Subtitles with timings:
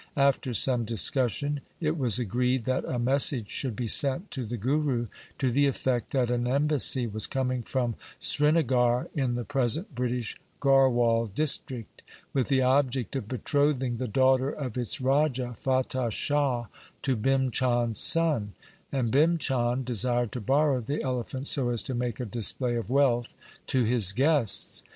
[0.17, 5.05] After some discussion it was agreed that a message should be sent to the Guru
[5.37, 11.31] to the effect that an embassy was coming from Srinagar in the present British Garhwal
[11.35, 12.01] district,
[12.33, 16.65] with the object of betrothing the daughter of its Raja, Fatah Shah,
[17.03, 18.53] to Bhim Chand' s son
[18.91, 22.75] j and Bhim Chand desired to borrow the elephant so as to make a display
[22.75, 23.35] of wealth
[23.67, 24.81] to his guests.